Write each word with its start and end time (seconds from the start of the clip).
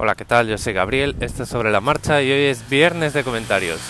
Hola, 0.00 0.14
¿qué 0.14 0.24
tal? 0.24 0.46
Yo 0.46 0.56
soy 0.58 0.74
Gabriel, 0.74 1.16
esto 1.18 1.42
es 1.42 1.48
sobre 1.48 1.72
la 1.72 1.80
marcha 1.80 2.22
y 2.22 2.30
hoy 2.30 2.44
es 2.44 2.70
viernes 2.70 3.14
de 3.14 3.24
comentarios. 3.24 3.80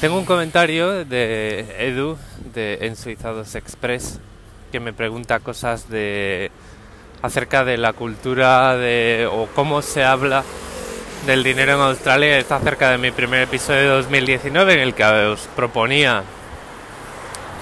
Tengo 0.00 0.16
un 0.16 0.24
comentario 0.24 1.04
de 1.04 1.88
Edu 1.88 2.16
de 2.54 2.78
Ensuizados 2.82 3.56
Express 3.56 4.20
que 4.70 4.78
me 4.78 4.92
pregunta 4.92 5.40
cosas 5.40 5.90
de 5.90 6.52
acerca 7.20 7.64
de 7.64 7.78
la 7.78 7.94
cultura 7.94 8.76
de 8.76 9.28
o 9.28 9.48
cómo 9.52 9.82
se 9.82 10.04
habla 10.04 10.44
del 11.26 11.42
dinero 11.42 11.74
en 11.74 11.80
Australia. 11.80 12.38
Está 12.38 12.54
acerca 12.54 12.88
de 12.92 12.98
mi 12.98 13.10
primer 13.10 13.42
episodio 13.42 13.80
de 13.80 13.88
2019 13.88 14.74
en 14.74 14.78
el 14.78 14.94
que 14.94 15.02
os 15.02 15.48
proponía 15.56 16.22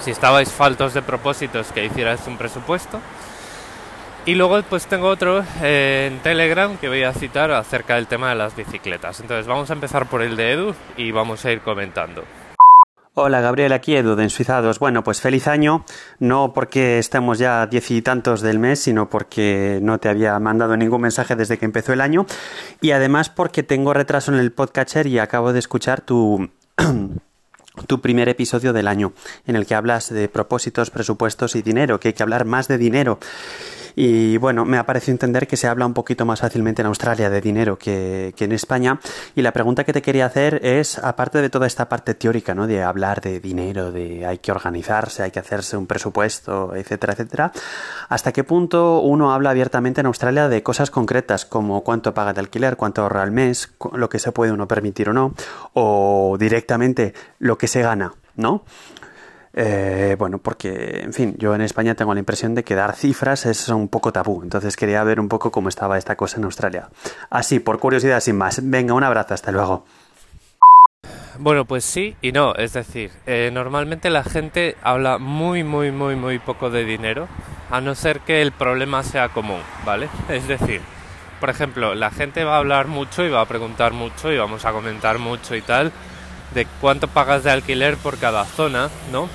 si 0.05 0.11
estabais 0.11 0.51
faltos 0.51 0.93
de 0.93 1.01
propósitos 1.01 1.71
que 1.71 1.85
hicierais 1.85 2.21
un 2.27 2.37
presupuesto 2.37 3.01
y 4.25 4.35
luego 4.35 4.61
pues 4.63 4.87
tengo 4.87 5.07
otro 5.07 5.43
eh, 5.61 6.09
en 6.11 6.19
Telegram 6.19 6.77
que 6.77 6.87
voy 6.87 7.03
a 7.03 7.13
citar 7.13 7.51
acerca 7.51 7.95
del 7.95 8.07
tema 8.07 8.29
de 8.29 8.35
las 8.35 8.55
bicicletas. 8.55 9.19
Entonces 9.19 9.47
vamos 9.47 9.69
a 9.69 9.73
empezar 9.73 10.07
por 10.07 10.21
el 10.21 10.35
de 10.35 10.53
Edu 10.53 10.75
y 10.97 11.11
vamos 11.11 11.45
a 11.45 11.51
ir 11.51 11.61
comentando. 11.61 12.23
Hola 13.15 13.41
Gabriel, 13.41 13.73
aquí 13.73 13.95
Edu 13.95 14.15
de 14.15 14.23
Ensuizados. 14.23 14.79
Bueno, 14.79 15.03
pues 15.03 15.19
feliz 15.19 15.47
año, 15.47 15.83
no 16.19 16.53
porque 16.53 16.99
estemos 16.99 17.37
ya 17.39 17.65
diez 17.67 17.91
y 17.91 18.01
tantos 18.01 18.41
del 18.41 18.59
mes, 18.59 18.79
sino 18.79 19.09
porque 19.09 19.79
no 19.81 19.97
te 19.97 20.09
había 20.09 20.39
mandado 20.39 20.77
ningún 20.77 21.01
mensaje 21.01 21.35
desde 21.35 21.57
que 21.57 21.65
empezó 21.65 21.91
el 21.91 22.01
año 22.01 22.25
y 22.81 22.91
además 22.91 23.29
porque 23.29 23.63
tengo 23.63 23.93
retraso 23.93 24.31
en 24.31 24.39
el 24.39 24.51
podcatcher 24.51 25.07
y 25.07 25.19
acabo 25.19 25.51
de 25.53 25.59
escuchar 25.59 26.01
tu 26.01 26.49
tu 27.87 28.01
primer 28.01 28.29
episodio 28.29 28.73
del 28.73 28.87
año, 28.87 29.13
en 29.45 29.55
el 29.55 29.65
que 29.65 29.75
hablas 29.75 30.09
de 30.09 30.27
propósitos, 30.29 30.89
presupuestos 30.89 31.55
y 31.55 31.61
dinero, 31.61 31.99
que 31.99 32.09
hay 32.09 32.13
que 32.13 32.23
hablar 32.23 32.45
más 32.45 32.67
de 32.67 32.77
dinero. 32.77 33.19
Y 33.95 34.37
bueno, 34.37 34.65
me 34.65 34.77
ha 34.77 34.85
parecido 34.85 35.13
entender 35.13 35.47
que 35.47 35.57
se 35.57 35.67
habla 35.67 35.85
un 35.85 35.93
poquito 35.93 36.25
más 36.25 36.41
fácilmente 36.41 36.81
en 36.81 36.87
Australia 36.87 37.29
de 37.29 37.41
dinero 37.41 37.77
que, 37.77 38.33
en 38.37 38.51
España. 38.51 38.99
Y 39.35 39.41
la 39.41 39.51
pregunta 39.51 39.83
que 39.83 39.93
te 39.93 40.01
quería 40.01 40.25
hacer 40.25 40.59
es, 40.63 40.97
aparte 40.97 41.41
de 41.41 41.49
toda 41.49 41.67
esta 41.67 41.89
parte 41.89 42.13
teórica, 42.13 42.55
¿no? 42.55 42.67
De 42.67 42.83
hablar 42.83 43.21
de 43.21 43.39
dinero, 43.39 43.91
de 43.91 44.25
hay 44.25 44.39
que 44.39 44.51
organizarse, 44.51 45.23
hay 45.23 45.31
que 45.31 45.39
hacerse 45.39 45.77
un 45.77 45.87
presupuesto, 45.87 46.75
etcétera, 46.75 47.13
etcétera. 47.13 47.51
¿Hasta 48.09 48.31
qué 48.31 48.43
punto 48.43 49.01
uno 49.01 49.33
habla 49.33 49.51
abiertamente 49.51 50.01
en 50.01 50.07
Australia 50.07 50.49
de 50.49 50.63
cosas 50.63 50.91
concretas 50.91 51.45
como 51.45 51.83
cuánto 51.83 52.13
paga 52.13 52.33
de 52.33 52.41
alquiler, 52.41 52.77
cuánto 52.77 53.01
ahorra 53.01 53.23
al 53.23 53.31
mes, 53.31 53.71
lo 53.93 54.09
que 54.09 54.19
se 54.19 54.31
puede 54.31 54.51
uno 54.51 54.67
permitir 54.67 55.09
o 55.09 55.13
no, 55.13 55.33
o 55.73 56.37
directamente 56.39 57.13
lo 57.39 57.57
que 57.57 57.67
se 57.67 57.81
gana, 57.81 58.13
¿no? 58.35 58.63
Eh, 59.53 60.15
bueno, 60.19 60.37
porque, 60.37 61.01
en 61.01 61.13
fin, 61.13 61.35
yo 61.37 61.55
en 61.55 61.61
España 61.61 61.95
tengo 61.95 62.13
la 62.13 62.19
impresión 62.19 62.55
de 62.55 62.63
que 62.63 62.75
dar 62.75 62.95
cifras 62.95 63.45
es 63.45 63.67
un 63.69 63.87
poco 63.87 64.13
tabú, 64.13 64.43
entonces 64.43 64.75
quería 64.75 65.03
ver 65.03 65.19
un 65.19 65.27
poco 65.27 65.51
cómo 65.51 65.69
estaba 65.69 65.97
esta 65.97 66.15
cosa 66.15 66.37
en 66.37 66.43
Australia. 66.45 66.89
Así, 67.29 67.59
por 67.59 67.79
curiosidad, 67.79 68.19
sin 68.19 68.37
más. 68.37 68.61
Venga, 68.63 68.93
un 68.93 69.03
abrazo, 69.03 69.33
hasta 69.33 69.51
luego. 69.51 69.85
Bueno, 71.41 71.63
pues 71.63 71.85
sí 71.85 72.17
y 72.21 72.33
no, 72.33 72.53
es 72.55 72.73
decir, 72.73 73.11
eh, 73.25 73.49
normalmente 73.53 74.09
la 74.09 74.23
gente 74.25 74.75
habla 74.83 75.19
muy, 75.19 75.63
muy, 75.63 75.89
muy, 75.89 76.17
muy 76.17 76.37
poco 76.37 76.69
de 76.69 76.83
dinero, 76.83 77.29
a 77.71 77.79
no 77.79 77.95
ser 77.95 78.19
que 78.19 78.41
el 78.41 78.51
problema 78.51 79.03
sea 79.03 79.29
común, 79.29 79.61
¿vale? 79.85 80.09
Es 80.29 80.49
decir, 80.49 80.81
por 81.39 81.49
ejemplo, 81.49 81.95
la 81.95 82.11
gente 82.11 82.43
va 82.43 82.55
a 82.55 82.57
hablar 82.57 82.87
mucho 82.87 83.23
y 83.23 83.29
va 83.29 83.39
a 83.39 83.45
preguntar 83.45 83.93
mucho 83.93 84.31
y 84.33 84.37
vamos 84.37 84.65
a 84.65 84.73
comentar 84.73 85.17
mucho 85.17 85.55
y 85.55 85.61
tal, 85.61 85.93
de 86.53 86.67
cuánto 86.81 87.07
pagas 87.07 87.43
de 87.43 87.51
alquiler 87.51 87.97
por 87.97 88.17
cada 88.17 88.45
zona, 88.45 88.89
¿no? 89.11 89.29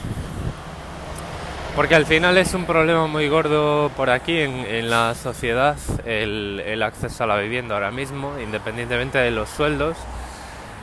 Porque 1.77 1.97
al 1.97 2.06
final 2.06 2.39
es 2.39 2.55
un 2.55 2.67
problema 2.67 3.09
muy 3.09 3.29
gordo 3.29 3.91
por 3.97 4.09
aquí 4.09 4.39
en, 4.39 4.89
la 4.91 5.15
sociedad 5.17 5.77
el, 6.05 6.81
acceso 6.84 7.25
a 7.25 7.27
la 7.27 7.37
vivienda 7.37 7.75
ahora 7.75 7.91
mismo, 7.91 8.39
independientemente 8.41 9.19
de 9.19 9.33
los 9.33 9.48
sueldos 9.48 9.97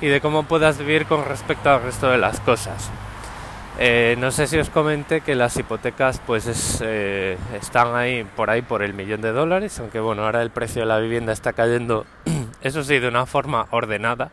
y 0.02 0.08
de 0.08 0.20
cómo 0.20 0.44
puedas 0.44 0.80
vivir 0.80 1.06
con 1.06 1.24
respecto 1.24 1.70
al 1.70 1.84
resto 1.84 2.10
de 2.10 2.18
las 2.18 2.42
cosas. 2.42 2.90
Eh, 3.80 4.18
no 4.20 4.32
sé 4.32 4.48
si 4.48 4.58
os 4.58 4.70
comenté 4.70 5.22
que 5.22 5.34
las 5.34 5.56
hipotecas 5.56 6.22
pues 6.28 6.82
eh, 6.84 7.38
están 7.54 7.96
ahí 7.96 8.26
por 8.36 8.50
ahí 8.50 8.62
por 8.62 8.84
el 8.84 8.94
millón 8.94 9.22
de 9.22 9.32
dólares, 9.32 9.80
aunque 9.80 10.02
bueno, 10.02 10.26
ahora 10.26 10.42
el 10.42 10.50
precio 10.50 10.82
de 10.82 10.88
la 10.88 11.00
vivienda 11.00 11.32
está 11.32 11.54
cayendo, 11.54 12.06
eso 12.62 12.84
sí, 12.84 13.00
de 13.00 13.08
una 13.08 13.26
forma 13.26 13.68
ordenada 13.72 14.32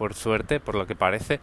por 0.00 0.14
suerte, 0.14 0.60
por 0.60 0.76
lo 0.76 0.86
que 0.86 0.96
parece. 0.96 1.40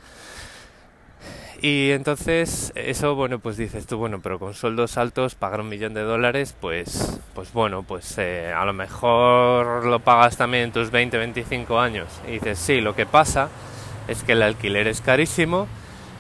Y 1.62 1.91
entonces 1.91 2.72
eso, 2.73 3.13
bueno, 3.13 3.38
pues 3.38 3.56
dices 3.56 3.85
tú, 3.85 3.97
bueno, 3.97 4.19
pero 4.19 4.40
con 4.40 4.56
sueldos 4.56 4.97
altos 4.97 5.35
pagar 5.35 5.62
un 5.62 5.69
millón 5.69 5.94
de 5.94 6.01
dólares, 6.01 6.56
pues, 6.59 7.19
pues 7.35 7.53
bueno, 7.53 7.84
pues 7.84 8.17
eh, 8.17 8.51
a 8.51 8.66
lo 8.66 8.73
mejor 8.73 9.85
lo 9.85 10.00
pagas 10.00 10.38
también 10.38 10.63
en 10.63 10.72
tus 10.72 10.90
20, 10.90 11.19
25 11.19 11.79
años. 11.79 12.07
Y 12.28 12.31
dices, 12.31 12.57
sí, 12.57 12.81
lo 12.81 12.96
que 12.96 13.06
pasa 13.06 13.50
es 14.07 14.23
que 14.23 14.31
el 14.31 14.41
alquiler 14.41 14.88
es 14.88 15.01
carísimo 15.01 15.67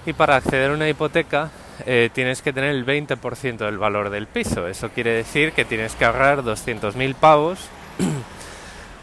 y 0.05 0.13
para 0.13 0.35
acceder 0.35 0.69
a 0.69 0.75
una 0.75 0.87
hipoteca 0.87 1.49
eh, 1.87 2.11
tienes 2.13 2.43
que 2.43 2.53
tener 2.53 2.69
el 2.69 2.85
20% 2.85 3.57
del 3.57 3.79
valor 3.79 4.11
del 4.11 4.27
piso. 4.27 4.67
Eso 4.67 4.89
quiere 4.89 5.11
decir 5.11 5.53
que 5.53 5.65
tienes 5.65 5.95
que 5.95 6.05
ahorrar 6.05 6.43
200.000 6.43 7.15
pavos 7.15 7.67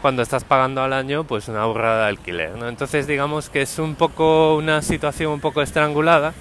cuando 0.05 0.21
estás 0.21 0.43
pagando 0.43 0.83
al 0.83 0.93
año 0.93 1.23
pues 1.23 1.47
una 1.47 1.65
burrada 1.65 2.03
de 2.03 2.09
alquiler. 2.09 2.51
¿no? 2.51 2.69
Entonces 2.69 3.07
digamos 3.07 3.49
que 3.49 3.63
es 3.63 3.79
un 3.79 3.95
poco 3.95 4.55
una 4.55 4.83
situación 4.83 5.31
un 5.31 5.39
poco 5.39 5.63
estrangulada 5.63 6.35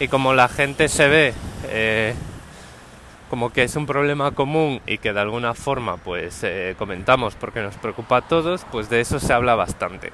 y 0.00 0.08
como 0.08 0.34
la 0.34 0.48
gente 0.48 0.88
se 0.88 1.06
ve 1.06 1.32
eh, 1.68 2.16
como 3.30 3.52
que 3.52 3.62
es 3.62 3.76
un 3.76 3.86
problema 3.86 4.32
común 4.32 4.80
y 4.84 4.98
que 4.98 5.12
de 5.12 5.20
alguna 5.20 5.54
forma 5.54 5.96
pues 5.98 6.40
eh, 6.42 6.74
comentamos 6.76 7.36
porque 7.36 7.60
nos 7.60 7.76
preocupa 7.76 8.16
a 8.16 8.22
todos, 8.22 8.66
pues 8.72 8.90
de 8.90 9.00
eso 9.00 9.20
se 9.20 9.32
habla 9.32 9.54
bastante. 9.54 10.10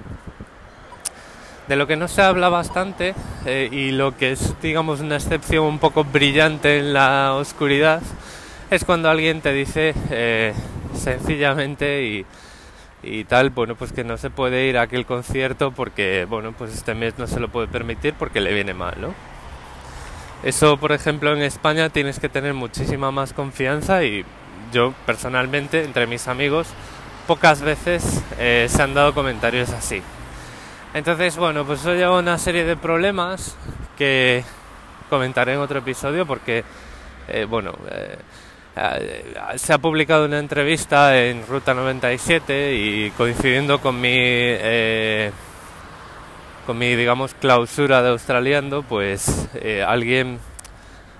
De 1.66 1.76
lo 1.76 1.86
que 1.86 1.96
no 1.96 2.06
se 2.06 2.20
habla 2.20 2.50
bastante 2.50 3.14
eh, 3.46 3.70
y 3.72 3.92
lo 3.92 4.14
que 4.14 4.32
es 4.32 4.60
digamos 4.60 5.00
una 5.00 5.16
excepción 5.16 5.64
un 5.64 5.78
poco 5.78 6.04
brillante 6.04 6.80
en 6.80 6.92
la 6.92 7.32
oscuridad 7.32 8.02
es 8.70 8.84
cuando 8.84 9.08
alguien 9.08 9.40
te 9.40 9.54
dice 9.54 9.94
sencillamente 10.94 12.02
y 12.04 12.26
y 13.04 13.24
tal, 13.24 13.50
bueno, 13.50 13.74
pues 13.74 13.92
que 13.92 14.04
no 14.04 14.16
se 14.16 14.30
puede 14.30 14.66
ir 14.66 14.78
a 14.78 14.82
aquel 14.82 15.06
concierto 15.06 15.72
porque, 15.72 16.26
bueno, 16.28 16.52
pues 16.52 16.72
este 16.72 16.94
mes 16.94 17.18
no 17.18 17.26
se 17.26 17.40
lo 17.40 17.48
puede 17.48 17.68
permitir 17.68 18.14
porque 18.14 18.40
le 18.40 18.52
viene 18.52 18.74
mal, 18.74 18.94
¿no? 19.00 19.14
Eso, 20.42 20.76
por 20.76 20.92
ejemplo, 20.92 21.32
en 21.32 21.42
España 21.42 21.88
tienes 21.88 22.20
que 22.20 22.28
tener 22.28 22.52
muchísima 22.54 23.10
más 23.10 23.32
confianza 23.32 24.04
y 24.04 24.24
yo 24.72 24.92
personalmente, 25.06 25.84
entre 25.84 26.06
mis 26.06 26.28
amigos, 26.28 26.68
pocas 27.26 27.62
veces 27.62 28.22
eh, 28.38 28.66
se 28.68 28.82
han 28.82 28.94
dado 28.94 29.14
comentarios 29.14 29.70
así. 29.70 30.02
Entonces, 30.92 31.36
bueno, 31.36 31.64
pues 31.64 31.80
eso 31.80 31.94
lleva 31.94 32.18
una 32.18 32.38
serie 32.38 32.64
de 32.64 32.76
problemas 32.76 33.56
que 33.96 34.44
comentaré 35.08 35.54
en 35.54 35.60
otro 35.60 35.78
episodio 35.78 36.26
porque, 36.26 36.64
eh, 37.28 37.46
bueno, 37.48 37.72
eh, 37.90 38.18
se 39.56 39.72
ha 39.72 39.78
publicado 39.78 40.24
una 40.24 40.40
entrevista 40.40 41.16
en 41.16 41.46
Ruta 41.46 41.74
97 41.74 42.74
y 42.74 43.10
coincidiendo 43.12 43.80
con 43.80 44.00
mi 44.00 44.10
eh, 44.12 45.30
con 46.66 46.78
mi 46.78 46.96
digamos 46.96 47.34
clausura 47.34 48.02
de 48.02 48.08
australiando 48.10 48.82
pues 48.82 49.48
eh, 49.54 49.84
alguien 49.86 50.40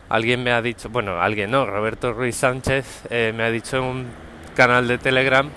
alguien 0.09 0.43
me 0.43 0.51
ha 0.51 0.63
dicho 0.63 0.89
bueno 0.89 1.21
alguien 1.21 1.53
no 1.53 1.65
Roberto 1.65 2.13
Ruiz 2.13 2.35
Sánchez 2.35 3.03
me 3.11 3.45
ha 3.45 3.51
dicho 3.51 3.77
en 3.77 3.85
un 3.85 4.07
canal 4.57 4.89
de 4.89 4.99
Telegram 4.99 5.49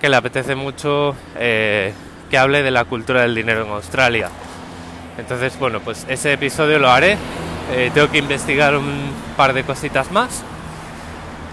que 0.00 0.08
le 0.08 0.16
apetece 0.16 0.54
mucho 0.54 1.14
que 1.34 2.38
hable 2.38 2.62
de 2.62 2.70
la 2.70 2.84
cultura 2.84 3.22
del 3.22 3.34
dinero 3.34 3.64
en 3.64 3.70
Australia. 3.70 4.30
Entonces 5.18 5.58
bueno 5.58 5.80
pues 5.80 6.06
ese 6.08 6.32
episodio 6.32 6.78
lo 6.78 6.90
haré 6.90 7.18
tengo 7.92 8.10
que 8.10 8.18
investigar 8.18 8.76
un 8.76 9.12
par 9.36 9.52
de 9.52 9.62
cositas 9.64 10.10
más 10.10 10.42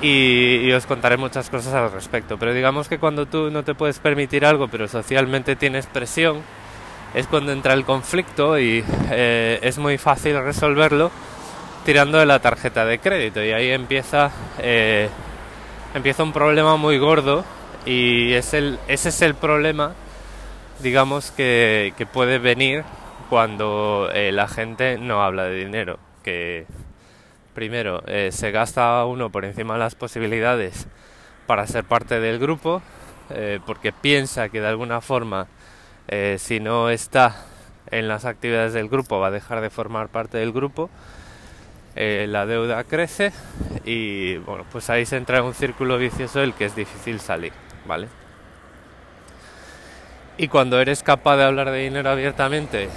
y, 0.02 0.72
os 0.72 0.86
contaré 0.86 1.18
muchas 1.18 1.50
cosas 1.50 1.74
al 1.74 1.92
respecto. 1.92 2.38
Pero 2.38 2.54
digamos 2.54 2.88
que 2.88 3.00
cuando 3.00 3.26
tú 3.26 3.52
no 3.52 3.64
te 3.64 3.76
puedes 3.76 4.00
permitir 4.00 4.46
algo, 4.46 4.68
pero 4.68 4.88
socialmente 4.88 5.56
tienes 5.56 5.86
presión, 5.86 6.42
es 7.14 7.28
cuando 7.28 7.52
entra 7.52 7.74
el 7.74 7.86
conflicto 7.86 8.58
y 8.58 8.84
eh, 9.12 9.60
es 9.62 9.78
muy 9.78 9.98
fácil 9.98 10.42
resolverlo 10.42 11.12
tirando 11.86 12.18
de 12.20 12.26
la 12.26 12.40
tarjeta 12.40 12.86
de 12.86 13.00
crédito 13.00 13.44
y 13.44 13.52
ahí 13.52 13.72
empieza 13.72 14.32
eh, 14.60 15.10
empieza 15.94 16.24
un 16.24 16.32
problema 16.32 16.78
muy 16.78 17.00
gordo 17.00 17.44
y 17.86 18.34
es 18.34 18.54
el, 18.54 18.80
ese 18.88 19.10
es 19.10 19.22
el 19.24 19.36
problema 19.36 19.94
digamos 20.80 21.32
que, 21.32 21.94
que 21.98 22.06
puede 22.06 22.38
venir 22.38 22.84
cuando 23.30 24.10
eh, 24.14 24.32
la 24.32 24.48
gente 24.48 24.98
no 24.98 25.24
habla 25.24 25.46
de 25.46 25.56
dinero 25.56 26.00
que 26.24 26.66
primero, 27.54 28.04
eh, 28.08 28.30
se 28.32 28.52
gasta 28.52 29.06
uno 29.06 29.30
por 29.30 29.46
encima 29.46 29.74
de 29.74 29.80
las 29.80 29.96
posibilidades 29.96 30.88
para 31.48 31.68
ser 31.68 31.84
parte 31.84 32.20
del 32.20 32.40
grupo, 32.40 32.82
eh, 33.30 33.60
porque 33.66 33.92
piensa 33.92 34.50
que 34.50 34.62
de 34.62 34.68
alguna 34.68 35.02
forma, 35.02 35.48
eh, 36.08 36.38
si 36.40 36.60
no 36.60 36.90
está 36.90 37.46
en 37.90 38.08
las 38.08 38.26
actividades 38.26 38.74
del 38.74 38.90
grupo, 38.90 39.20
va 39.20 39.28
a 39.28 39.32
dejar 39.32 39.62
de 39.62 39.70
formar 39.70 40.10
parte 40.10 40.38
del 40.38 40.52
grupo. 40.52 40.90
la 41.94 42.46
deuda 42.46 42.86
crece 42.86 43.34
y 43.84 44.38
bueno, 44.38 44.66
pues 44.72 44.90
ahí 44.90 45.06
se 45.06 45.18
entra 45.18 45.40
en 45.40 45.44
un 45.44 45.54
círculo 45.54 45.98
vicioso 45.98 46.40
del 46.40 46.54
que 46.54 46.66
es 46.66 46.76
difícil 46.76 47.20
salir, 47.20 47.52
¿vale? 47.86 48.08
Y 50.38 50.48
cuando 50.48 50.80
eres 50.80 51.04
capaz 51.04 51.36
de 51.36 51.44
hablar 51.44 51.70
de 51.70 51.80
dinero 51.80 52.10
abiertamente 52.10 52.88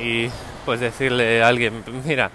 y 0.00 0.28
pues 0.66 0.80
decirle 0.80 1.42
a 1.42 1.48
alguien, 1.48 1.82
mira, 2.04 2.30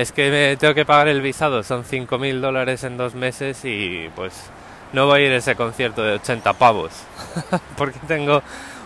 es 0.00 0.12
que 0.12 0.56
tengo 0.58 0.74
que 0.74 0.84
pagar 0.84 1.08
el 1.08 1.20
visado, 1.20 1.62
son 1.62 1.84
5.000 1.84 2.40
dólares 2.40 2.84
en 2.84 2.96
dos 2.96 3.14
meses 3.14 3.64
y 3.64 4.08
pues 4.16 4.50
no 4.92 5.06
voy 5.06 5.22
a 5.22 5.26
ir 5.26 5.32
a 5.32 5.36
ese 5.36 5.54
concierto 5.56 6.02
de 6.02 6.14
80 6.14 6.54
pavos, 6.54 6.90
porque 7.76 7.98
tengo 8.08 8.42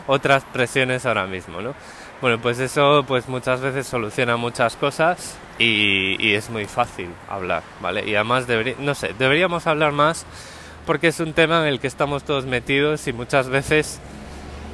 otras 0.06 0.44
presiones 0.44 1.06
ahora 1.06 1.26
mismo, 1.26 1.60
¿no? 1.60 1.74
Bueno, 2.20 2.38
pues 2.40 2.58
eso 2.58 3.04
pues 3.06 3.28
muchas 3.28 3.60
veces 3.60 3.86
soluciona 3.86 4.36
muchas 4.36 4.76
cosas 4.76 5.36
y, 5.58 6.34
es 6.34 6.50
muy 6.50 6.64
fácil 6.64 7.10
hablar, 7.28 7.62
¿vale? 7.80 8.08
Y 8.08 8.14
además, 8.14 8.46
no 8.78 8.94
sé, 8.94 9.14
deberíamos 9.18 9.66
hablar 9.66 9.92
más 9.92 10.26
porque 10.86 11.08
es 11.08 11.20
un 11.20 11.32
tema 11.32 11.60
en 11.60 11.68
el 11.68 11.80
que 11.80 11.86
estamos 11.86 12.24
todos 12.24 12.44
metidos 12.44 13.06
y 13.08 13.12
muchas 13.12 13.48
veces 13.48 14.00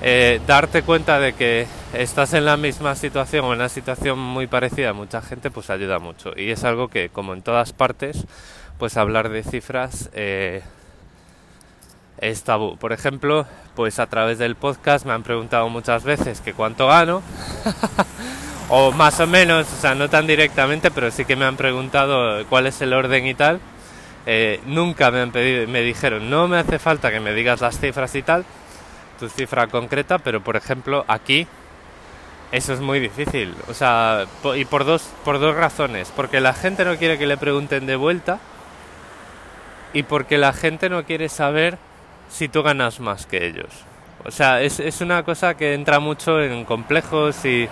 eh, 0.02 0.40
darte 0.46 0.82
cuenta 0.82 1.18
de 1.18 1.34
que 1.34 1.66
estás 1.92 2.32
en 2.34 2.44
la 2.44 2.56
misma 2.56 2.94
situación 2.94 3.44
o 3.44 3.52
en 3.52 3.60
una 3.60 3.68
situación 3.68 4.18
muy 4.18 4.46
parecida 4.46 4.90
a 4.90 4.92
mucha 4.94 5.20
gente 5.20 5.50
pues 5.50 5.70
ayuda 5.70 5.98
mucho 5.98 6.32
y 6.36 6.50
es 6.50 6.64
algo 6.64 6.88
que 6.88 7.10
como 7.10 7.34
en 7.34 7.42
todas 7.42 7.72
partes 7.72 8.26
pues 8.78 8.96
hablar 8.96 9.28
de 9.28 9.42
cifras 9.42 10.08
eh, 10.14 10.62
es 12.20 12.42
tabú. 12.42 12.76
Por 12.76 12.92
ejemplo, 12.92 13.46
pues 13.74 13.98
a 13.98 14.06
través 14.06 14.38
del 14.38 14.54
podcast 14.54 15.06
me 15.06 15.12
han 15.12 15.22
preguntado 15.22 15.68
muchas 15.68 16.04
veces 16.04 16.40
que 16.40 16.52
cuánto 16.52 16.86
gano, 16.86 17.22
o 18.68 18.92
más 18.92 19.20
o 19.20 19.26
menos, 19.26 19.66
o 19.72 19.80
sea, 19.80 19.94
no 19.94 20.08
tan 20.08 20.26
directamente, 20.26 20.90
pero 20.90 21.10
sí 21.10 21.24
que 21.24 21.36
me 21.36 21.44
han 21.44 21.56
preguntado 21.56 22.44
cuál 22.46 22.66
es 22.66 22.80
el 22.80 22.92
orden 22.92 23.26
y 23.26 23.34
tal. 23.34 23.60
Eh, 24.26 24.60
nunca 24.66 25.10
me 25.10 25.20
han 25.20 25.32
pedido, 25.32 25.66
me 25.66 25.80
dijeron, 25.80 26.28
no 26.28 26.46
me 26.46 26.58
hace 26.58 26.78
falta 26.78 27.10
que 27.10 27.20
me 27.20 27.32
digas 27.32 27.60
las 27.60 27.80
cifras 27.80 28.14
y 28.14 28.22
tal, 28.22 28.44
tu 29.20 29.28
cifra 29.28 29.68
concreta, 29.68 30.18
pero 30.18 30.42
por 30.42 30.56
ejemplo 30.56 31.04
aquí 31.06 31.46
eso 32.50 32.72
es 32.72 32.80
muy 32.80 32.98
difícil, 32.98 33.54
o 33.68 33.74
sea, 33.74 34.26
y 34.56 34.64
por 34.64 34.84
dos, 34.84 35.08
por 35.24 35.38
dos 35.38 35.54
razones, 35.54 36.12
porque 36.16 36.40
la 36.40 36.52
gente 36.52 36.84
no 36.84 36.96
quiere 36.96 37.16
que 37.16 37.26
le 37.26 37.36
pregunten 37.36 37.86
de 37.86 37.94
vuelta 37.94 38.40
y 39.92 40.02
porque 40.02 40.36
la 40.36 40.52
gente 40.52 40.88
no 40.88 41.04
quiere 41.04 41.28
saber 41.28 41.78
si 42.28 42.48
tú 42.48 42.64
ganas 42.64 42.98
más 42.98 43.26
que 43.26 43.46
ellos. 43.46 43.68
O 44.24 44.30
sea, 44.30 44.60
es, 44.62 44.80
es 44.80 45.00
una 45.00 45.22
cosa 45.22 45.54
que 45.54 45.74
entra 45.74 46.00
mucho 46.00 46.42
en 46.42 46.64
complejos 46.64 47.44
y 47.44 47.68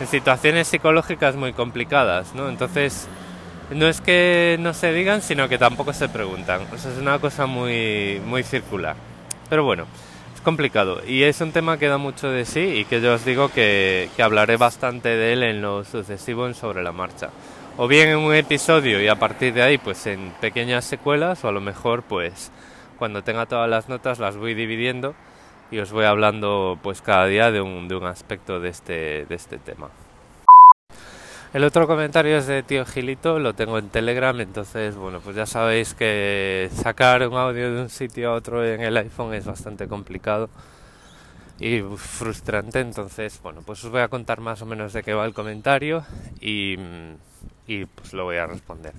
en 0.00 0.06
situaciones 0.06 0.68
psicológicas 0.68 1.36
muy 1.36 1.52
complicadas, 1.52 2.34
¿no? 2.34 2.48
Entonces, 2.48 3.08
no 3.70 3.86
es 3.86 4.00
que 4.00 4.56
no 4.60 4.72
se 4.74 4.92
digan, 4.92 5.22
sino 5.22 5.48
que 5.48 5.58
tampoco 5.58 5.92
se 5.92 6.08
preguntan. 6.08 6.62
O 6.72 6.78
sea, 6.78 6.90
es 6.92 6.98
una 6.98 7.18
cosa 7.18 7.46
muy, 7.46 8.20
muy 8.24 8.42
circular. 8.42 8.96
Pero 9.48 9.64
bueno, 9.64 9.86
es 10.38 10.44
complicado. 10.44 11.00
Y 11.04 11.24
es 11.24 11.40
un 11.40 11.50
tema 11.50 11.78
que 11.78 11.88
da 11.88 11.98
mucho 11.98 12.30
de 12.30 12.44
sí 12.44 12.60
y 12.60 12.84
que 12.84 13.00
yo 13.00 13.14
os 13.14 13.24
digo 13.24 13.48
que, 13.48 14.08
que 14.16 14.22
hablaré 14.22 14.56
bastante 14.56 15.08
de 15.08 15.32
él 15.32 15.42
en 15.42 15.60
lo 15.60 15.84
sucesivo 15.84 16.46
en 16.46 16.54
Sobre 16.54 16.82
la 16.84 16.92
Marcha. 16.92 17.30
O 17.76 17.88
bien 17.88 18.08
en 18.08 18.18
un 18.18 18.34
episodio 18.34 19.02
y 19.02 19.08
a 19.08 19.16
partir 19.16 19.52
de 19.52 19.62
ahí, 19.62 19.78
pues 19.78 20.06
en 20.06 20.32
pequeñas 20.40 20.84
secuelas, 20.84 21.44
o 21.44 21.48
a 21.48 21.52
lo 21.52 21.60
mejor, 21.60 22.04
pues 22.04 22.52
cuando 22.98 23.22
tenga 23.22 23.46
todas 23.46 23.68
las 23.68 23.88
notas 23.88 24.20
las 24.20 24.36
voy 24.36 24.54
dividiendo 24.54 25.14
y 25.72 25.80
os 25.80 25.90
voy 25.90 26.04
hablando 26.04 26.78
pues 26.82 27.02
cada 27.02 27.26
día 27.26 27.50
de 27.50 27.60
un, 27.60 27.88
de 27.88 27.96
un 27.96 28.06
aspecto 28.06 28.60
de 28.60 28.68
este, 28.68 29.26
de 29.26 29.34
este 29.34 29.58
tema. 29.58 29.88
El 31.54 31.64
otro 31.64 31.86
comentario 31.86 32.36
es 32.36 32.46
de 32.46 32.62
tío 32.62 32.84
Gilito, 32.84 33.38
lo 33.38 33.54
tengo 33.54 33.78
en 33.78 33.88
Telegram, 33.88 34.38
entonces 34.38 34.96
bueno, 34.96 35.20
pues 35.20 35.34
ya 35.34 35.46
sabéis 35.46 35.94
que 35.94 36.68
sacar 36.74 37.26
un 37.26 37.38
audio 37.38 37.72
de 37.72 37.80
un 37.80 37.88
sitio 37.88 38.32
a 38.32 38.34
otro 38.34 38.62
en 38.66 38.82
el 38.82 38.94
iPhone 38.98 39.32
es 39.32 39.46
bastante 39.46 39.88
complicado 39.88 40.50
y 41.58 41.80
frustrante, 41.96 42.80
entonces 42.80 43.40
bueno, 43.42 43.62
pues 43.64 43.82
os 43.82 43.90
voy 43.90 44.02
a 44.02 44.08
contar 44.08 44.40
más 44.40 44.60
o 44.60 44.66
menos 44.66 44.92
de 44.92 45.02
qué 45.02 45.14
va 45.14 45.24
el 45.24 45.32
comentario 45.32 46.04
y, 46.38 46.76
pues 47.94 48.12
lo 48.12 48.24
voy 48.24 48.36
a 48.36 48.46
responder. 48.46 48.92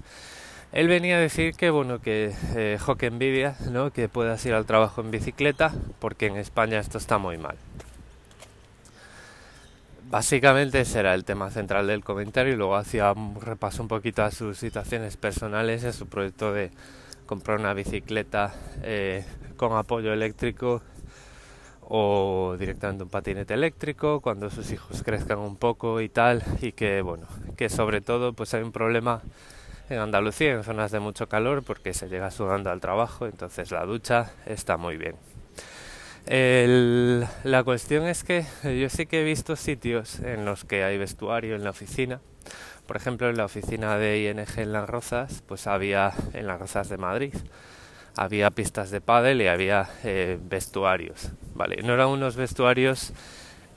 Él 0.72 0.88
venía 0.88 1.18
a 1.18 1.20
decir 1.20 1.54
que 1.54 1.70
bueno 1.70 2.02
que 2.02 2.34
eh, 2.56 2.80
envidia, 3.02 3.58
¿no? 3.70 3.92
que 3.92 4.10
puedas 4.10 4.44
ir 4.48 4.56
al 4.56 4.66
trabajo 4.66 5.02
en 5.02 5.12
bicicleta, 5.12 5.72
porque 6.00 6.26
en 6.26 6.38
España 6.38 6.80
esto 6.80 6.98
está 6.98 7.20
muy 7.20 7.38
mal. 7.38 7.58
Básicamente 10.10 10.82
ese 10.82 11.02
era 11.02 11.14
el 11.14 11.24
tema 11.24 11.52
central 11.52 11.86
del 11.86 12.04
comentario 12.04 12.54
y 12.54 12.56
luego 12.56 12.76
hacía 12.76 13.12
un 13.12 13.40
repaso 13.40 13.84
un 13.84 13.88
poquito 13.88 14.24
a 14.24 14.32
sus 14.32 14.58
situaciones 14.58 15.18
personales, 15.18 15.84
a 15.84 15.94
su 15.94 16.08
proyecto 16.08 16.52
de 16.52 16.72
comprar 17.28 17.60
una 17.60 17.76
bicicleta 17.76 18.54
eh, 18.82 19.24
con 19.56 19.78
apoyo 19.78 20.12
eléctrico 20.12 20.82
o 21.82 22.56
directamente 22.58 23.04
un 23.04 23.10
patinete 23.10 23.54
eléctrico 23.54 24.20
cuando 24.20 24.50
sus 24.50 24.72
hijos 24.72 25.04
crezcan 25.04 25.38
un 25.38 25.56
poco 25.58 26.02
y 26.02 26.10
tal 26.10 26.44
y 26.62 26.72
que 26.72 27.02
bueno 27.02 27.28
que 27.56 27.70
sobre 27.70 28.02
todo 28.02 28.34
pues 28.34 28.54
hay 28.56 28.64
un 28.64 28.72
problema 28.72 29.22
en 29.90 30.00
Andalucía, 30.00 30.54
en 30.54 30.64
zonas 30.64 30.92
de 30.92 31.00
mucho 31.00 31.28
calor, 31.28 31.64
porque 31.64 31.94
se 31.94 32.10
llega 32.10 32.32
sudando 32.32 32.70
al 32.70 32.80
trabajo, 32.80 33.26
entonces 33.26 33.72
la 33.72 33.86
ducha 33.86 34.32
está 34.46 34.78
muy 34.78 34.98
bien. 34.98 35.16
La 36.30 37.64
cuestión 37.64 38.06
es 38.06 38.24
que 38.24 38.46
yo 38.64 38.90
sí 38.90 39.08
que 39.08 39.22
he 39.22 39.24
visto 39.24 39.56
sitios 39.56 40.20
en 40.20 40.46
los 40.46 40.64
que 40.64 40.84
hay 40.84 40.98
vestuario 40.98 41.56
en 41.56 41.64
la 41.64 41.72
oficina. 41.72 42.22
Por 42.86 42.98
ejemplo, 42.98 43.30
en 43.30 43.38
la 43.38 43.46
oficina 43.46 43.98
de 43.98 44.24
ING 44.24 44.60
en 44.60 44.72
Las 44.72 44.88
Rozas, 44.88 45.44
pues 45.48 45.66
había 45.66 46.12
en 46.34 46.46
Las 46.46 46.60
Rozas 46.60 46.90
de 46.90 46.98
Madrid, 46.98 47.34
había 48.16 48.52
pistas 48.52 48.92
de 48.92 49.02
pádel 49.02 49.42
y 49.42 49.48
había 49.48 49.90
eh, 50.04 50.38
vestuarios. 50.42 51.30
Vale, 51.56 51.82
no 51.82 51.94
eran 51.94 52.10
unos 52.10 52.36
vestuarios 52.36 53.12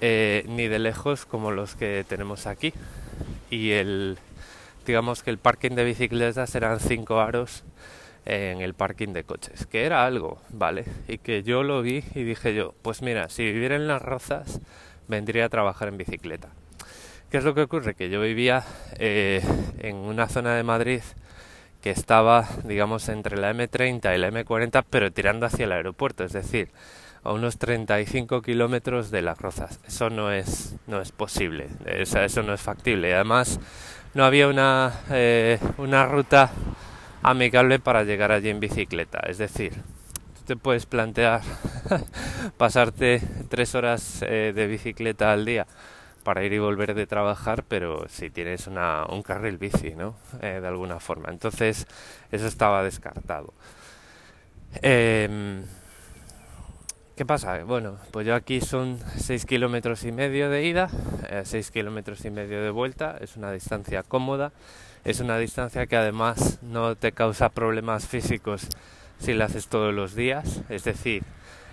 eh, 0.03 0.45
ni 0.47 0.69
de 0.69 0.79
lejos 0.79 1.25
como 1.25 1.53
los 1.53 1.75
que 1.75 2.05
tenemos 2.07 2.47
aquí. 2.47 2.75
Y 3.51 3.73
el, 3.73 4.19
digamos 4.87 5.23
que 5.23 5.31
el 5.31 5.39
parking 5.39 5.71
de 5.71 5.85
bicicletas 5.85 6.55
eran 6.55 6.81
cinco 6.81 7.21
aros 7.21 7.65
en 8.25 8.61
el 8.61 8.75
parking 8.75 9.13
de 9.13 9.25
coches, 9.25 9.67
que 9.67 9.85
era 9.85 10.07
algo, 10.07 10.41
¿vale? 10.51 10.85
Y 11.09 11.19
que 11.19 11.43
yo 11.43 11.63
lo 11.63 11.83
vi 11.83 12.05
y 12.15 12.23
dije 12.23 12.55
yo, 12.55 12.75
pues 12.83 13.03
mira, 13.03 13.29
si 13.29 13.45
viviera 13.45 13.77
en 13.77 13.89
las 13.89 14.03
rozas, 14.03 14.61
vendría 15.09 15.47
a 15.47 15.49
trabajar 15.49 15.89
en 15.89 15.99
bicicleta. 15.99 16.49
¿Qué 17.31 17.39
es 17.39 17.45
lo 17.45 17.55
que 17.55 17.63
ocurre? 17.63 17.95
Que 17.95 18.11
yo 18.11 18.21
vivía 18.21 18.65
eh, 18.99 19.43
en 19.79 19.97
una 19.97 20.29
zona 20.29 20.55
de 20.55 20.63
Madrid 20.63 21.03
que 21.81 21.91
estaba, 21.91 22.49
digamos, 22.65 23.09
entre 23.09 23.37
la 23.39 23.53
M30 23.53 24.15
y 24.15 24.19
la 24.19 24.31
M40, 24.31 24.85
pero 24.89 25.11
tirando 25.13 25.47
hacia 25.47 25.65
el 25.65 25.73
aeropuerto, 25.73 26.25
es 26.25 26.33
decir, 26.33 26.69
a 27.25 27.33
unos 27.33 27.59
35 27.59 28.43
kilómetros 28.43 29.11
de 29.11 29.23
las 29.23 29.39
rozas. 29.39 29.81
Eso 29.87 30.11
no 30.11 30.31
es, 30.31 30.77
no 30.87 31.01
es 31.01 31.11
posible, 31.11 31.69
eso 31.87 32.43
no 32.43 32.55
es 32.55 32.61
factible. 32.61 33.15
Además, 33.15 33.59
no 34.15 34.25
había 34.25 34.47
una, 34.49 34.93
eh, 35.11 35.59
una 35.79 36.07
ruta 36.07 36.53
amigable 37.23 37.79
para 37.79 38.05
llegar 38.05 38.33
allí 38.33 38.51
en 38.51 38.61
bicicleta. 38.61 39.21
Es 39.27 39.39
decir, 39.39 39.73
tú 39.73 40.43
te 40.47 40.57
puedes 40.57 40.87
plantear 40.87 41.41
pasarte 42.57 43.23
tres 43.49 43.75
horas 43.75 44.23
eh, 44.23 44.53
de 44.55 44.67
bicicleta 44.67 45.33
al 45.33 45.45
día 45.45 45.67
para 46.25 46.45
ir 46.45 46.53
y 46.53 46.59
volver 46.59 46.95
de 46.95 47.07
trabajar, 47.07 47.65
pero 47.65 48.07
si 48.09 48.31
tienes 48.31 48.67
una, 48.67 49.05
un 49.07 49.23
carril 49.23 49.59
bici, 49.59 49.95
¿no? 49.95 50.15
Eh, 50.41 50.59
de 50.61 50.69
alguna 50.69 51.01
forma. 51.01 51.31
Entonces, 51.31 51.87
eso 52.31 52.47
estaba 52.47 52.83
descartado. 52.83 53.53
Em, 54.81 55.65
¿Qué 57.17 57.27
pasa? 57.27 57.63
Bueno, 57.65 57.99
pues 58.11 58.27
yo 58.27 58.35
aquí 58.35 58.61
son 58.61 58.99
6 59.19 59.45
kilómetros 59.45 60.05
y 60.05 60.13
medio 60.13 60.49
de 60.49 60.65
ida, 60.65 60.89
6 61.45 61.69
eh, 61.69 61.73
kilómetros 61.73 62.25
y 62.25 62.31
medio 62.31 62.63
de 62.63 62.71
vuelta, 62.71 63.19
es 63.21 63.37
una 63.37 63.53
distancia 63.53 64.03
cómoda, 64.03 64.53
es 65.05 65.21
una 65.21 65.39
distancia 65.39 65.87
que 65.87 65.97
además 65.97 66.59
no 66.63 66.95
te 66.97 67.13
causa 67.13 67.49
problemas 67.49 68.07
físicos 68.07 68.69
si 69.19 69.35
la 69.35 69.47
haces 69.47 69.69
todos 69.69 69.95
los 69.95 70.15
días, 70.15 70.63
es 70.69 70.85
decir, 70.85 71.23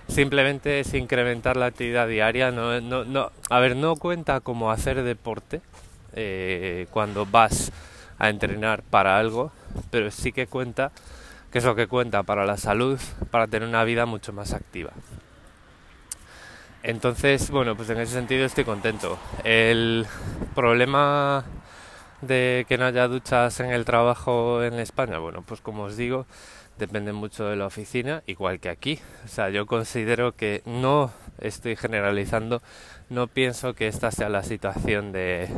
simplemente 0.07 0.79
es 0.79 0.93
incrementar 0.93 1.57
la 1.57 1.67
actividad 1.67 2.07
diaria, 2.07 2.51
no, 2.51 2.79
no, 2.81 3.05
no 3.05 3.31
a 3.49 3.59
ver, 3.59 3.75
no 3.75 3.95
cuenta 3.95 4.39
como 4.39 4.71
hacer 4.71 5.03
deporte 5.03 5.61
eh, 6.13 6.87
cuando 6.91 7.25
vas 7.25 7.71
a 8.17 8.29
entrenar 8.29 8.83
para 8.83 9.17
algo, 9.17 9.51
pero 9.91 10.11
sí 10.11 10.31
que 10.31 10.47
cuenta, 10.47 10.91
que 11.51 11.59
es 11.59 11.63
lo 11.63 11.75
que 11.75 11.87
cuenta 11.87 12.23
para 12.23 12.45
la 12.45 12.57
salud, 12.57 12.99
para 13.31 13.47
tener 13.47 13.67
una 13.67 13.83
vida 13.83 14.05
mucho 14.05 14.33
más 14.33 14.53
activa. 14.53 14.91
Entonces, 16.81 17.49
bueno, 17.51 17.75
pues 17.75 17.89
en 17.89 17.99
ese 17.99 18.13
sentido 18.13 18.45
estoy 18.45 18.63
contento. 18.63 19.19
El 19.43 20.05
problema 20.55 21.43
de 22.21 22.65
que 22.67 22.77
no 22.77 22.85
haya 22.85 23.07
duchas 23.07 23.59
en 23.59 23.71
el 23.71 23.85
trabajo 23.85 24.63
en 24.63 24.75
España, 24.75 25.19
bueno, 25.19 25.43
pues 25.45 25.61
como 25.61 25.83
os 25.83 25.97
digo, 25.97 26.25
depende 26.77 27.13
mucho 27.13 27.45
de 27.45 27.55
la 27.55 27.65
oficina, 27.65 28.23
igual 28.25 28.59
que 28.59 28.69
aquí. 28.69 28.99
O 29.25 29.27
sea, 29.27 29.49
yo 29.49 29.65
considero 29.65 30.33
que 30.33 30.61
no 30.65 31.11
estoy 31.39 31.75
generalizando, 31.75 32.61
no 33.09 33.27
pienso 33.27 33.73
que 33.73 33.87
esta 33.87 34.11
sea 34.11 34.29
la 34.29 34.43
situación 34.43 35.11
de, 35.11 35.49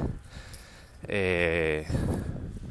eh, 1.08 1.88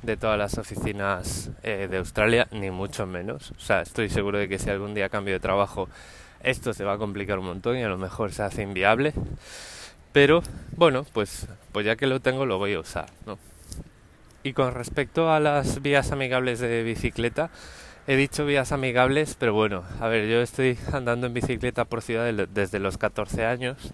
de 0.02 0.16
todas 0.16 0.38
las 0.38 0.58
oficinas 0.58 1.50
eh, 1.62 1.88
de 1.90 1.98
Australia, 1.98 2.48
ni 2.50 2.70
mucho 2.70 3.06
menos. 3.06 3.52
O 3.52 3.60
sea, 3.60 3.82
estoy 3.82 4.08
seguro 4.10 4.38
de 4.38 4.48
que 4.48 4.58
si 4.58 4.70
algún 4.70 4.94
día 4.94 5.08
cambio 5.08 5.34
de 5.34 5.40
trabajo 5.40 5.88
esto 6.42 6.72
se 6.72 6.84
va 6.84 6.94
a 6.94 6.98
complicar 6.98 7.38
un 7.38 7.46
montón 7.46 7.76
y 7.76 7.82
a 7.82 7.88
lo 7.88 7.98
mejor 7.98 8.32
se 8.32 8.42
hace 8.42 8.62
inviable. 8.62 9.12
Pero 10.12 10.42
bueno, 10.76 11.06
pues, 11.12 11.46
pues 11.72 11.86
ya 11.86 11.96
que 11.96 12.06
lo 12.06 12.20
tengo 12.20 12.46
lo 12.46 12.58
voy 12.58 12.74
a 12.74 12.80
usar, 12.80 13.06
¿no? 13.26 13.38
Y 14.42 14.54
con 14.54 14.72
respecto 14.72 15.30
a 15.30 15.38
las 15.38 15.82
vías 15.82 16.12
amigables 16.12 16.60
de 16.60 16.82
bicicleta, 16.82 17.50
he 18.06 18.16
dicho 18.16 18.46
vías 18.46 18.72
amigables, 18.72 19.36
pero 19.38 19.52
bueno, 19.52 19.84
a 20.00 20.08
ver, 20.08 20.28
yo 20.28 20.40
estoy 20.40 20.78
andando 20.92 21.26
en 21.26 21.34
bicicleta 21.34 21.84
por 21.84 22.00
ciudad 22.00 22.32
desde 22.48 22.78
los 22.78 22.96
14 22.96 23.44
años 23.44 23.92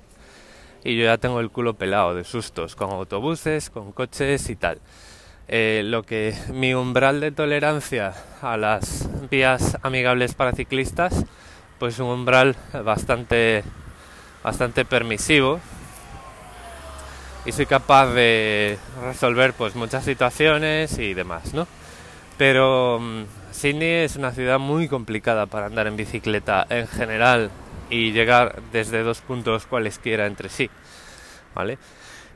y 0.85 0.97
yo 0.97 1.05
ya 1.05 1.19
tengo 1.19 1.41
el 1.41 1.51
culo 1.51 1.75
pelado 1.75 2.15
de 2.15 2.23
sustos 2.23 2.77
con 2.77 2.91
autobuses, 2.91 3.71
con 3.71 3.91
coches 3.91 4.49
y 4.49 4.55
tal. 4.55 4.79
Eh, 5.49 5.83
lo 5.85 6.05
que 6.05 6.33
mi 6.53 6.75
umbral 6.75 7.21
de 7.21 7.33
tolerancia 7.33 8.15
a 8.41 8.57
las 8.57 9.09
vías 9.29 9.79
amigables 9.83 10.35
para 10.35 10.53
ciclistas, 10.53 11.25
pues 11.81 11.99
un 11.99 12.07
umbral 12.07 12.55
bastante, 12.85 13.65
bastante 14.45 14.85
permisivo, 14.85 15.61
y 17.47 17.53
soy 17.53 17.67
capaz 17.67 18.13
de 18.13 18.77
resolver 19.05 19.55
pues 19.55 19.77
muchas 19.77 20.05
situaciones 20.05 20.99
y 20.99 21.15
demás, 21.15 21.55
¿no? 21.55 21.69
Pero 22.37 22.99
mm, 23.01 23.23
Sydney 23.53 24.05
es 24.05 24.17
una 24.17 24.33
ciudad 24.33 24.59
muy 24.59 24.89
complicada 24.89 25.47
para 25.47 25.67
andar 25.67 25.87
en 25.87 25.97
bicicleta 25.97 26.67
en 26.69 26.89
general 26.89 27.51
y 27.89 28.11
llegar 28.11 28.61
desde 28.73 29.05
dos 29.05 29.21
puntos 29.21 29.67
cualesquiera 29.67 30.27
entre 30.27 30.49
sí, 30.49 30.69
¿vale? 31.55 31.79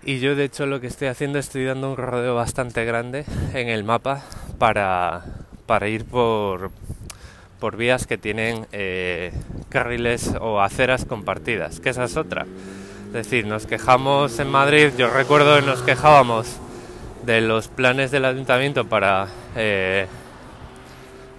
Y 0.05 0.21
yo 0.21 0.37
de 0.37 0.45
hecho 0.45 0.65
lo 0.67 0.81
que 0.81 0.87
estoy 0.87 1.09
haciendo 1.09 1.41
estoy 1.41 1.65
dando 1.65 1.91
un 1.91 1.97
rodeo 1.97 2.37
bastante 2.37 2.85
grande 2.85 3.25
en 3.53 3.69
el 3.69 3.83
mapa 3.83 4.23
para, 4.59 5.25
para 5.67 5.89
ir 5.89 6.05
por, 6.05 6.71
por 7.59 7.77
vías 7.77 8.07
que 8.07 8.17
tienen 8.17 8.67
eh, 8.71 9.33
carriles 9.71 10.35
o 10.41 10.61
aceras 10.61 11.05
compartidas, 11.05 11.81
que 11.81 11.91
esa 11.91 12.05
es 12.05 12.17
otra. 12.17 12.47
Es 13.11 13.15
decir, 13.15 13.45
nos 13.45 13.67
quejamos 13.67 14.39
en 14.39 14.49
Madrid, 14.49 14.93
yo 14.97 15.11
recuerdo 15.11 15.57
que 15.57 15.67
nos 15.67 15.83
quejábamos 15.83 16.47
de 17.25 17.41
los 17.41 17.67
planes 17.67 18.13
del 18.13 18.25
ayuntamiento 18.25 18.89
para 18.89 19.27
eh, 19.57 20.07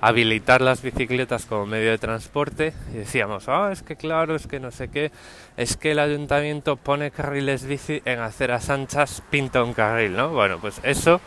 habilitar 0.02 0.60
las 0.60 0.82
bicicletas 0.82 1.46
como 1.46 1.66
medio 1.66 1.92
de 1.92 1.98
transporte 1.98 2.74
y 2.94 2.98
decíamos, 2.98 3.48
ah, 3.48 3.70
es 3.72 3.84
que 3.84 3.96
claro, 3.96 4.36
es 4.36 4.48
que 4.48 4.60
no 4.60 4.70
sé 4.70 4.90
qué, 4.90 5.14
es 5.56 5.78
que 5.78 5.92
el 5.92 6.00
ayuntamiento 6.00 6.76
pone 6.76 7.10
carriles 7.10 7.66
bici 7.66 8.02
en 8.04 8.20
aceras 8.20 8.70
anchas, 8.70 9.24
pinta 9.30 9.64
un 9.64 9.72
carril, 9.72 10.14
¿no? 10.18 10.32
Bueno, 10.32 10.60
pues 10.60 10.82
eso, 10.84 11.22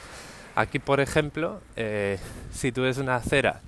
aquí 0.57 0.79
por 0.79 1.01
ejemplo, 1.01 1.63
eh, 1.75 2.19
si 2.53 2.71
tú 2.71 2.83
ves 2.83 2.99
una 2.99 3.17
acera 3.17 3.63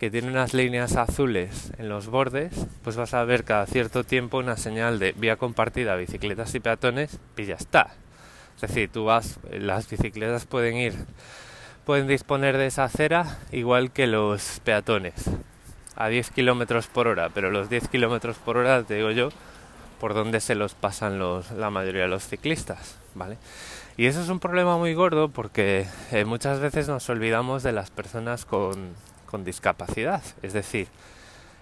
que 0.00 0.10
tiene 0.10 0.28
unas 0.28 0.54
líneas 0.54 0.96
azules 0.96 1.74
en 1.76 1.90
los 1.90 2.06
bordes, 2.06 2.66
pues 2.82 2.96
vas 2.96 3.12
a 3.12 3.22
ver 3.24 3.44
cada 3.44 3.66
cierto 3.66 4.02
tiempo 4.02 4.38
una 4.38 4.56
señal 4.56 4.98
de 4.98 5.12
vía 5.12 5.36
compartida, 5.36 5.94
bicicletas 5.94 6.54
y 6.54 6.60
peatones, 6.60 7.18
y 7.36 7.44
ya 7.44 7.56
está. 7.56 7.92
Es 8.54 8.62
decir, 8.62 8.90
tú 8.90 9.04
vas, 9.04 9.38
las 9.52 9.90
bicicletas 9.90 10.46
pueden 10.46 10.76
ir, 10.76 10.94
pueden 11.84 12.06
disponer 12.06 12.56
de 12.56 12.68
esa 12.68 12.84
acera 12.84 13.40
igual 13.52 13.92
que 13.92 14.06
los 14.06 14.60
peatones, 14.64 15.28
a 15.96 16.08
10 16.08 16.30
kilómetros 16.30 16.86
por 16.86 17.06
hora, 17.06 17.28
pero 17.28 17.50
los 17.50 17.68
10 17.68 17.88
kilómetros 17.88 18.38
por 18.38 18.56
hora, 18.56 18.82
te 18.82 18.94
digo 18.94 19.10
yo, 19.10 19.28
por 20.00 20.14
donde 20.14 20.40
se 20.40 20.54
los 20.54 20.72
pasan 20.72 21.18
la 21.18 21.68
mayoría 21.68 22.02
de 22.02 22.08
los 22.08 22.26
ciclistas, 22.26 22.96
¿vale? 23.14 23.36
Y 23.98 24.06
eso 24.06 24.22
es 24.22 24.30
un 24.30 24.40
problema 24.40 24.78
muy 24.78 24.94
gordo 24.94 25.28
porque 25.28 25.86
eh, 26.10 26.24
muchas 26.24 26.58
veces 26.58 26.88
nos 26.88 27.06
olvidamos 27.10 27.62
de 27.62 27.72
las 27.72 27.90
personas 27.90 28.46
con, 28.46 28.94
con 29.30 29.44
discapacidad. 29.44 30.22
Es 30.42 30.52
decir, 30.52 30.88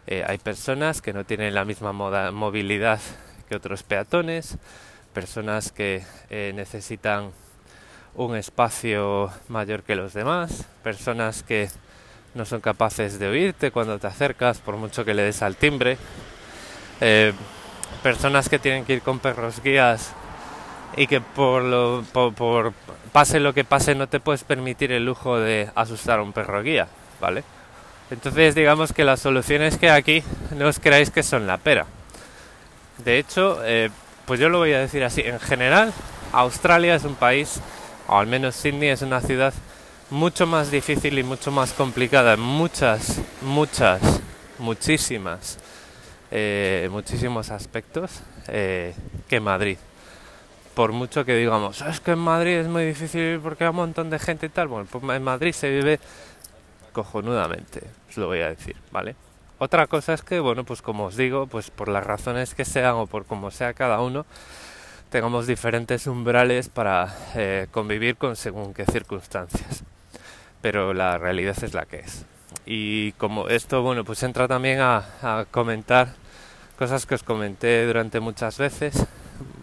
eh, 0.06 0.24
hay 0.26 0.38
personas 0.38 1.02
que 1.02 1.12
no 1.12 1.24
tienen 1.24 1.54
la 1.54 1.64
misma 1.64 1.92
movilidad 1.92 3.00
que 3.48 3.56
otros 3.56 3.82
peatones, 3.82 4.56
personas 5.12 5.72
que 5.72 6.04
eh, 6.30 6.52
necesitan 6.54 7.30
un 8.14 8.36
espacio 8.36 9.30
mayor 9.48 9.82
que 9.82 9.96
los 9.96 10.14
demás, 10.14 10.66
personas 10.82 11.42
que 11.42 11.68
no 12.34 12.44
son 12.44 12.60
capaces 12.60 13.18
de 13.18 13.28
oírte 13.28 13.70
cuando 13.70 13.98
te 13.98 14.06
acercas 14.06 14.58
por 14.58 14.76
mucho 14.76 15.04
que 15.04 15.14
le 15.14 15.22
des 15.22 15.42
al 15.42 15.56
timbre, 15.56 15.98
eh, 17.00 17.32
personas 18.02 18.48
que 18.48 18.58
tienen 18.58 18.84
que 18.84 18.94
ir 18.94 19.02
con 19.02 19.18
perros 19.18 19.62
guías 19.62 20.12
y 20.96 21.06
que 21.06 21.20
por, 21.20 21.62
lo, 21.62 22.04
por 22.12 22.72
pase 23.12 23.40
lo 23.40 23.52
que 23.52 23.64
pase 23.64 23.94
no 23.94 24.08
te 24.08 24.20
puedes 24.20 24.44
permitir 24.44 24.92
el 24.92 25.04
lujo 25.04 25.38
de 25.38 25.70
asustar 25.74 26.18
a 26.18 26.22
un 26.22 26.32
perro 26.32 26.62
guía, 26.62 26.88
¿vale? 27.20 27.44
Entonces 28.10 28.54
digamos 28.54 28.92
que 28.92 29.04
las 29.04 29.20
soluciones 29.20 29.76
que 29.76 29.90
hay 29.90 29.98
aquí 29.98 30.22
no 30.56 30.66
os 30.66 30.78
creáis 30.78 31.10
que 31.10 31.22
son 31.22 31.46
la 31.46 31.58
pera. 31.58 31.86
De 33.04 33.18
hecho, 33.18 33.60
eh, 33.64 33.90
pues 34.26 34.40
yo 34.40 34.48
lo 34.48 34.58
voy 34.58 34.72
a 34.72 34.80
decir 34.80 35.04
así, 35.04 35.20
en 35.22 35.38
general 35.40 35.92
Australia 36.32 36.94
es 36.94 37.04
un 37.04 37.14
país, 37.14 37.60
o 38.06 38.16
al 38.18 38.26
menos 38.26 38.54
Sydney 38.56 38.88
es 38.88 39.02
una 39.02 39.20
ciudad 39.20 39.54
mucho 40.10 40.46
más 40.46 40.70
difícil 40.70 41.18
y 41.18 41.22
mucho 41.22 41.50
más 41.50 41.72
complicada 41.72 42.34
en 42.34 42.40
muchas, 42.40 43.20
muchas, 43.42 44.00
muchísimas, 44.58 45.58
eh, 46.30 46.88
muchísimos 46.90 47.50
aspectos 47.50 48.10
eh, 48.48 48.94
que 49.28 49.40
Madrid. 49.40 49.78
Por 50.74 50.92
mucho 50.92 51.24
que 51.24 51.34
digamos, 51.34 51.82
es 51.82 52.00
que 52.00 52.12
en 52.12 52.20
Madrid 52.20 52.58
es 52.58 52.68
muy 52.68 52.84
difícil 52.84 53.40
porque 53.42 53.64
hay 53.64 53.70
un 53.70 53.76
montón 53.76 54.10
de 54.10 54.18
gente 54.18 54.46
y 54.46 54.48
tal, 54.48 54.68
bueno, 54.68 54.86
pues 54.90 55.02
en 55.04 55.22
Madrid 55.22 55.52
se 55.52 55.68
vive 55.70 56.00
cojonudamente, 56.98 57.82
os 58.10 58.16
lo 58.16 58.26
voy 58.26 58.40
a 58.40 58.48
decir, 58.48 58.74
¿vale? 58.90 59.14
Otra 59.60 59.86
cosa 59.86 60.14
es 60.14 60.22
que, 60.22 60.40
bueno, 60.40 60.64
pues 60.64 60.82
como 60.82 61.04
os 61.04 61.16
digo, 61.16 61.46
pues 61.46 61.70
por 61.70 61.86
las 61.86 62.04
razones 62.04 62.56
que 62.56 62.64
sean 62.64 62.96
o 62.96 63.06
por 63.06 63.24
como 63.24 63.52
sea 63.52 63.72
cada 63.72 64.00
uno, 64.00 64.26
tengamos 65.10 65.46
diferentes 65.46 66.08
umbrales 66.08 66.68
para 66.68 67.14
eh, 67.36 67.68
convivir 67.70 68.16
con 68.16 68.34
según 68.34 68.74
qué 68.74 68.84
circunstancias. 68.84 69.84
Pero 70.60 70.92
la 70.92 71.18
realidad 71.18 71.56
es 71.62 71.72
la 71.72 71.86
que 71.86 72.00
es. 72.00 72.24
Y 72.66 73.12
como 73.12 73.46
esto, 73.46 73.80
bueno, 73.82 74.02
pues 74.02 74.20
entra 74.24 74.48
también 74.48 74.80
a, 74.80 75.04
a 75.22 75.44
comentar 75.48 76.08
cosas 76.76 77.06
que 77.06 77.14
os 77.14 77.22
comenté 77.22 77.86
durante 77.86 78.18
muchas 78.18 78.58
veces. 78.58 79.06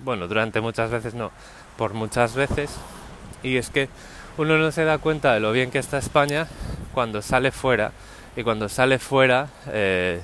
Bueno, 0.05 0.29
durante 0.29 0.61
muchas 0.61 0.89
veces 0.89 1.13
no, 1.15 1.31
por 1.77 1.93
muchas 1.93 2.33
veces. 2.33 2.73
Y 3.43 3.57
es 3.57 3.69
que 3.69 3.89
uno 4.37 4.57
no 4.57 4.71
se 4.71 4.83
da 4.83 4.97
cuenta 4.97 5.33
de 5.33 5.39
lo 5.39 5.51
bien 5.51 5.71
que 5.71 5.79
está 5.79 5.97
España 5.97 6.47
cuando 6.93 7.21
sale 7.21 7.51
fuera. 7.51 7.91
Y 8.35 8.43
cuando 8.43 8.67
sale 8.67 8.99
fuera, 8.99 9.47
eh, 9.67 10.21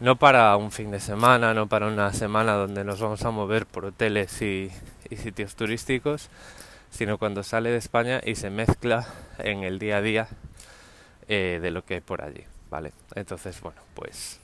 no 0.00 0.16
para 0.16 0.54
un 0.56 0.70
fin 0.70 0.90
de 0.90 1.00
semana, 1.00 1.54
no 1.54 1.66
para 1.66 1.86
una 1.86 2.12
semana 2.12 2.52
donde 2.52 2.84
nos 2.84 3.00
vamos 3.00 3.24
a 3.24 3.30
mover 3.30 3.64
por 3.64 3.86
hoteles 3.86 4.42
y, 4.42 4.70
sitios 5.16 5.56
turísticos, 5.56 6.28
sino 6.90 7.16
cuando 7.16 7.42
sale 7.42 7.70
de 7.70 7.78
España 7.78 8.20
y 8.22 8.34
se 8.34 8.50
mezcla 8.50 9.06
en 9.38 9.64
el 9.64 9.78
día 9.78 9.96
a 9.96 10.02
día 10.02 10.28
eh, 11.28 11.60
de 11.62 11.70
lo 11.70 11.82
que 11.82 11.94
hay 11.94 12.00
por 12.02 12.20
allí, 12.20 12.44
¿vale? 12.68 12.92
Entonces, 13.14 13.58
bueno, 13.62 13.80
pues 13.94 14.38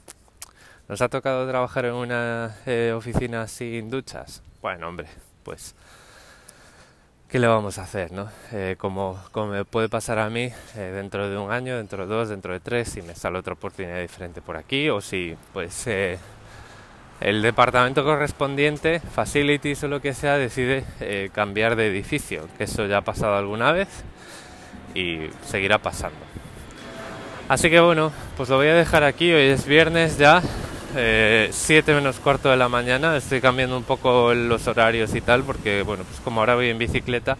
nos 0.89 1.03
ha 1.03 1.11
tocado 1.11 1.47
trabajar 1.47 1.85
en 1.85 1.93
una 1.93 2.57
eh, 2.65 2.95
oficina 2.97 3.47
sin 3.47 3.91
duchas. 3.91 4.43
Bueno, 4.63 4.89
hombre, 4.89 5.09
pues 5.43 5.75
¿qué 7.29 7.39
le 7.39 7.47
vamos 7.47 7.79
a 7.79 7.83
hacer? 7.83 8.13
¿no? 8.13 8.29
Eh, 8.53 8.77
como, 8.79 9.19
me 9.49 9.65
puede 9.65 9.89
pasar 9.89 10.19
a 10.19 10.31
mí 10.31 10.51
eh, 10.77 10.93
dentro 10.95 11.29
de 11.29 11.37
un 11.37 11.51
año, 11.51 11.77
dentro 11.77 12.07
de 12.07 12.15
dos, 12.15 12.29
dentro 12.29 12.53
de 12.53 12.61
tres, 12.61 12.89
si 12.89 13.03
me 13.03 13.15
sale 13.15 13.39
otra 13.39 13.55
oportunidad 13.55 14.01
diferente 14.01 14.41
por 14.41 14.57
aquí 14.57 14.89
o 14.89 15.01
si 15.01 15.37
pues 15.53 15.87
eh, 15.87 16.19
el 17.21 17.43
departamento 17.43 18.05
correspondiente, 18.05 19.01
facilities 19.01 19.83
o 19.85 19.89
lo 19.89 20.01
que 20.01 20.15
sea, 20.15 20.37
decide 20.37 20.85
cambiar 21.33 21.77
de 21.77 21.87
edificio, 21.87 22.49
que 22.59 22.65
eso 22.65 22.87
ya 22.87 22.99
ha 22.99 23.03
pasado 23.03 23.37
alguna 23.37 23.73
vez 23.73 23.89
y 24.95 25.29
seguirá 25.45 25.79
pasando. 25.79 26.19
Así 27.49 27.71
que 27.71 27.81
bueno, 27.81 28.13
pues 28.37 28.49
lo 28.49 28.57
voy 28.57 28.69
a 28.69 28.75
dejar 28.75 29.05
aquí, 29.05 29.33
hoy 29.33 29.49
es 29.49 29.67
viernes 29.67 30.19
ya, 30.19 30.43
7 30.95 31.91
eh, 31.91 31.95
menos 31.95 32.21
cuarto 32.21 32.51
de 32.51 32.57
la 32.57 32.69
mañana. 32.69 33.17
Estoy 33.17 33.41
cambiando 33.41 33.77
un 33.77 33.83
poco 33.83 34.33
los 34.33 34.69
horarios 34.69 35.13
y 35.17 35.21
tal, 35.21 35.43
porque 35.43 35.83
bueno, 35.83 36.05
pues 36.05 36.21
como 36.21 36.39
ahora 36.39 36.55
voy 36.55 36.69
en 36.69 36.79
bicicleta, 36.79 37.37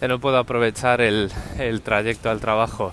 eh, 0.00 0.06
no 0.06 0.20
puedo 0.20 0.38
aprovechar 0.38 1.00
el, 1.00 1.32
trayecto 1.82 2.30
al 2.30 2.38
trabajo 2.38 2.92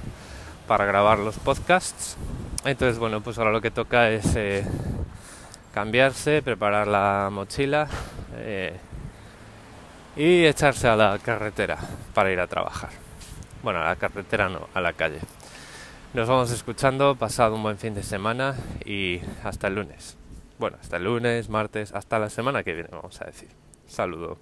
para 0.67 0.85
grabar 0.85 1.19
los 1.19 1.37
podcasts. 1.37 2.17
Entonces, 2.65 2.97
bueno, 2.97 3.21
pues 3.21 3.37
ahora 3.37 3.51
lo 3.51 3.61
que 3.61 3.69
toca 3.69 4.09
es 4.09 4.35
eh, 4.35 4.65
cambiarse, 5.75 6.41
preparar 6.41 6.87
la 6.87 7.29
mochila 7.31 7.87
y 10.15 10.45
echarse 10.45 10.87
a 10.87 10.95
la 10.95 11.19
carretera 11.19 11.77
para 12.15 12.31
ir 12.31 12.39
a 12.39 12.47
trabajar. 12.47 12.89
Bueno, 13.61 13.79
a 13.81 13.89
la 13.89 13.95
carretera 13.95 14.49
no, 14.49 14.69
a 14.73 14.81
la 14.81 14.93
calle. 14.93 15.19
Nos 16.13 16.29
vamos 16.29 16.51
escuchando, 16.51 17.15
pasado 17.15 17.55
un 17.55 17.63
buen 17.63 17.79
fin 17.79 17.95
de 17.95 18.03
semana 18.03 18.55
y 18.85 19.19
hasta 19.43 19.65
el 19.65 19.73
lunes. 19.73 20.15
Bueno, 20.59 20.77
hasta 20.79 20.97
el 20.97 21.05
lunes, 21.05 21.49
martes, 21.49 21.91
hasta 21.91 22.19
la 22.19 22.29
semana 22.29 22.61
que 22.61 22.73
viene, 22.73 22.89
vamos 22.91 23.19
a 23.19 23.25
decir. 23.25 23.49
Saludo. 23.87 24.37